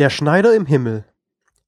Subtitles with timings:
[0.00, 1.04] Der Schneider im Himmel.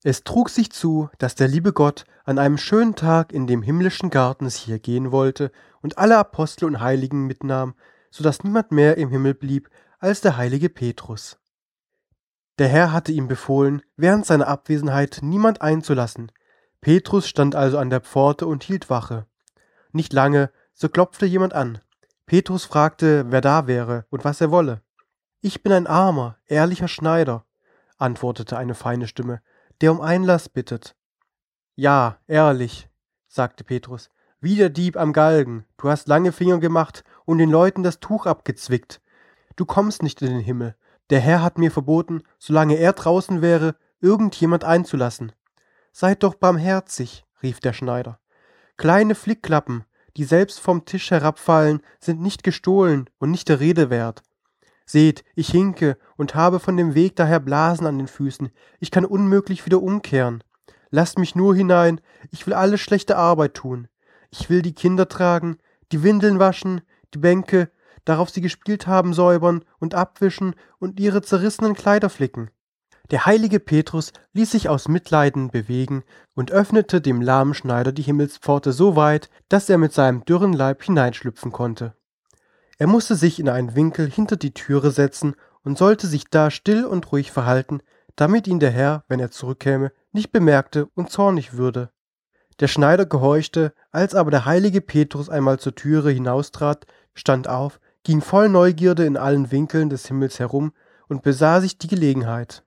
[0.05, 4.09] Es trug sich zu, dass der liebe Gott an einem schönen Tag in dem himmlischen
[4.09, 7.75] Garten hier gehen wollte und alle Apostel und Heiligen mitnahm,
[8.11, 9.69] so dass niemand mehr im Himmel blieb
[9.99, 11.41] als der heilige Petrus.
[12.59, 16.33] Der Herr hatte ihm befohlen, während seiner Abwesenheit niemand einzulassen.
[16.81, 19.27] Petrus stand also an der Pforte und hielt Wache.
[19.93, 21.81] Nicht lange, so klopfte jemand an.
[22.25, 24.81] Petrus fragte, wer da wäre und was er wolle.
[25.43, 27.45] Ich bin ein armer, ehrlicher Schneider,
[28.03, 29.41] antwortete eine feine Stimme,
[29.81, 30.95] der um Einlass bittet.
[31.75, 32.89] Ja, ehrlich,
[33.29, 37.83] sagte Petrus, wie der Dieb am Galgen, du hast lange Finger gemacht und den Leuten
[37.83, 39.01] das Tuch abgezwickt.
[39.57, 40.75] Du kommst nicht in den Himmel.
[41.11, 45.33] Der Herr hat mir verboten, solange er draußen wäre, irgendjemand einzulassen.
[45.93, 48.19] Seid doch barmherzig, rief der Schneider.
[48.77, 49.85] Kleine Flickklappen,
[50.17, 54.23] die selbst vom Tisch herabfallen, sind nicht gestohlen und nicht der Rede wert.
[54.93, 58.51] Seht, ich hinke und habe von dem Weg daher Blasen an den Füßen.
[58.79, 60.45] Ich kann unmöglich wieder umkehren.
[60.91, 61.99] Lasst mich nur hinein,
[62.31, 63.89] ich will alle schlechte Arbeit tun.
[64.29, 65.57] Ich will die Kinder tragen,
[65.93, 66.83] die Windeln waschen,
[67.15, 67.71] die Bänke,
[68.05, 72.51] darauf sie gespielt haben, säubern und abwischen und ihre zerrissenen Kleider flicken.
[73.11, 78.73] Der heilige Petrus ließ sich aus Mitleiden bewegen und öffnete dem lahmen Schneider die Himmelspforte
[78.73, 81.95] so weit, dass er mit seinem dürren Leib hineinschlüpfen konnte.
[82.83, 86.85] Er musste sich in einen Winkel hinter die Türe setzen und sollte sich da still
[86.85, 87.81] und ruhig verhalten,
[88.17, 91.93] damit ihn der Herr, wenn er zurückkäme, nicht bemerkte und zornig würde.
[92.59, 98.21] Der Schneider gehorchte, als aber der heilige Petrus einmal zur Türe hinaustrat, stand auf, ging
[98.21, 100.73] voll Neugierde in allen Winkeln des Himmels herum
[101.07, 102.65] und besah sich die Gelegenheit.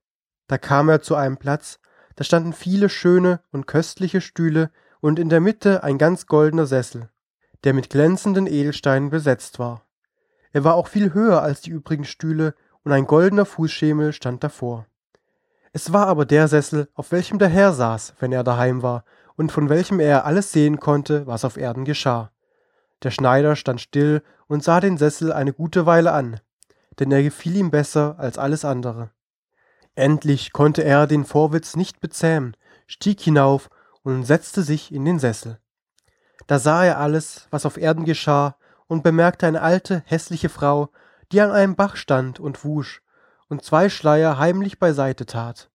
[0.47, 1.81] Da kam er zu einem Platz,
[2.15, 4.71] da standen viele schöne und köstliche Stühle
[5.01, 7.09] und in der Mitte ein ganz goldener Sessel,
[7.65, 9.81] der mit glänzenden Edelsteinen besetzt war.
[10.55, 14.85] Er war auch viel höher als die übrigen Stühle, und ein goldener Fußschemel stand davor.
[15.73, 19.03] Es war aber der Sessel, auf welchem der Herr saß, wenn er daheim war,
[19.35, 22.31] und von welchem er alles sehen konnte, was auf Erden geschah.
[23.03, 26.39] Der Schneider stand still und sah den Sessel eine gute Weile an,
[26.99, 29.09] denn er gefiel ihm besser als alles andere.
[29.93, 32.55] Endlich konnte er den Vorwitz nicht bezähmen,
[32.87, 33.69] stieg hinauf
[34.03, 35.59] und setzte sich in den Sessel.
[36.47, 38.55] Da sah er alles, was auf Erden geschah,
[38.87, 40.89] und bemerkte eine alte, hässliche Frau,
[41.31, 43.01] die an einem Bach stand und wusch
[43.47, 45.69] und zwei Schleier heimlich beiseite tat.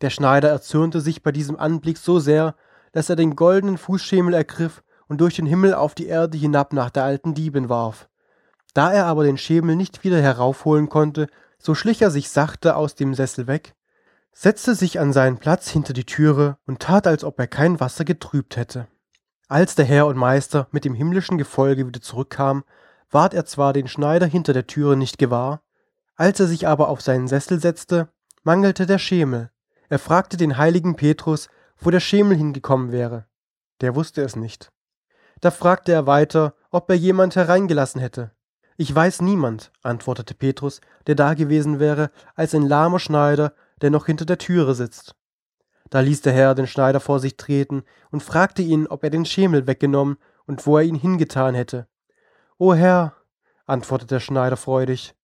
[0.00, 2.54] Der Schneider erzürnte sich bei diesem Anblick so sehr,
[2.92, 6.90] dass er den goldenen Fußschemel ergriff und durch den Himmel auf die Erde hinab nach
[6.90, 8.08] der alten Diebin warf.
[8.72, 11.28] Da er aber den Schemel nicht wieder heraufholen konnte,
[11.58, 13.74] so schlich er sich sachte aus dem Sessel weg,
[14.32, 18.04] setzte sich an seinen Platz hinter die Türe und tat, als ob er kein Wasser
[18.04, 18.88] getrübt hätte.
[19.54, 22.64] Als der Herr und Meister mit dem himmlischen Gefolge wieder zurückkam,
[23.12, 25.62] ward er zwar den Schneider hinter der Türe nicht gewahr,
[26.16, 28.08] als er sich aber auf seinen Sessel setzte,
[28.42, 29.52] mangelte der Schemel.
[29.88, 31.46] Er fragte den heiligen Petrus,
[31.78, 33.26] wo der Schemel hingekommen wäre.
[33.80, 34.72] Der wusste es nicht.
[35.40, 38.32] Da fragte er weiter, ob er jemand hereingelassen hätte.
[38.76, 44.06] Ich weiß niemand, antwortete Petrus, der da gewesen wäre, als ein lahmer Schneider, der noch
[44.06, 45.14] hinter der Türe sitzt.
[45.94, 49.24] Da ließ der Herr den Schneider vor sich treten und fragte ihn, ob er den
[49.24, 51.86] Schemel weggenommen und wo er ihn hingetan hätte.
[52.58, 53.14] O Herr,
[53.64, 55.14] antwortete der Schneider freudig,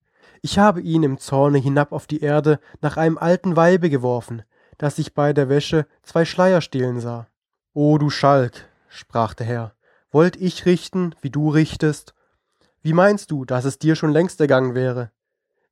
[0.43, 4.45] ich habe ihn im Zorne hinab auf die Erde nach einem alten Weibe geworfen,
[4.79, 7.27] das ich bei der Wäsche zwei Schleier stehlen sah.
[7.75, 9.75] O du Schalk, sprach der Herr,
[10.13, 12.15] wollt ich richten, wie du richtest?
[12.81, 15.11] Wie meinst du, dass es dir schon längst ergangen wäre?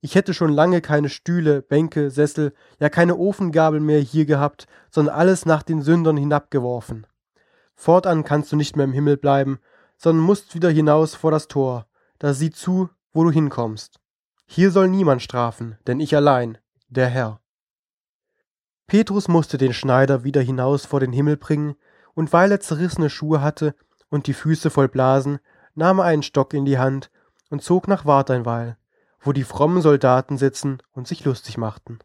[0.00, 5.14] Ich hätte schon lange keine Stühle, Bänke, Sessel, ja keine Ofengabel mehr hier gehabt, sondern
[5.14, 7.06] alles nach den Sündern hinabgeworfen.
[7.75, 9.58] Fortan kannst du nicht mehr im Himmel bleiben,
[9.97, 11.87] sondern musst wieder hinaus vor das Tor,
[12.20, 13.98] da sieh zu, wo du hinkommst.
[14.47, 16.58] Hier soll niemand strafen, denn ich allein,
[16.88, 17.41] der Herr.
[18.87, 21.75] Petrus musste den Schneider wieder hinaus vor den Himmel bringen,
[22.14, 23.75] und weil er zerrissene Schuhe hatte
[24.08, 25.38] und die Füße voll Blasen,
[25.75, 27.10] nahm er einen Stock in die Hand
[27.50, 28.78] und zog nach Warteinweil
[29.21, 31.99] wo die frommen Soldaten sitzen und sich lustig machten.